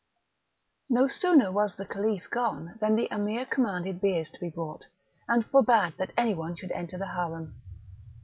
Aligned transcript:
No 0.89 1.07
sooner 1.07 1.51
was 1.51 1.75
the 1.75 1.85
Caliph 1.85 2.27
gone 2.31 2.75
than 2.79 2.95
the 2.95 3.07
Emir 3.11 3.45
commanded 3.45 4.01
biers 4.01 4.31
to 4.31 4.39
be 4.39 4.49
brought, 4.49 4.87
and 5.27 5.45
forbad 5.45 5.93
that 5.99 6.11
any 6.17 6.33
one 6.33 6.55
should 6.55 6.71
enter 6.71 6.97
the 6.97 7.09
harem. 7.09 7.61